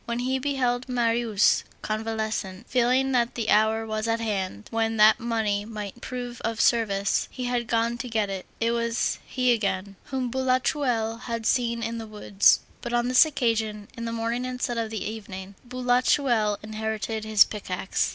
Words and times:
When 0.05 0.17
he 0.17 0.39
beheld 0.39 0.89
Marius 0.89 1.63
convalescent, 1.83 2.67
feeling 2.67 3.11
that 3.11 3.35
the 3.35 3.51
hour 3.51 3.85
was 3.85 4.07
at 4.07 4.19
hand, 4.19 4.67
when 4.71 4.97
that 4.97 5.19
money 5.19 5.63
might 5.63 6.01
prove 6.01 6.41
of 6.41 6.59
service, 6.59 7.27
he 7.29 7.43
had 7.43 7.67
gone 7.67 7.99
to 7.99 8.09
get 8.09 8.27
it; 8.27 8.47
it 8.59 8.71
was 8.71 9.19
he 9.27 9.53
again, 9.53 9.97
whom 10.05 10.31
Boulatruelle 10.31 11.17
had 11.25 11.45
seen 11.45 11.83
in 11.83 11.99
the 11.99 12.07
woods, 12.07 12.61
but 12.81 12.93
on 12.93 13.09
this 13.09 13.27
occasion, 13.27 13.89
in 13.95 14.05
the 14.05 14.11
morning 14.11 14.43
instead 14.43 14.79
of 14.79 14.85
in 14.85 14.89
the 14.97 15.05
evening. 15.05 15.53
Boulatreulle 15.63 16.57
inherited 16.63 17.23
his 17.23 17.43
pickaxe. 17.43 18.09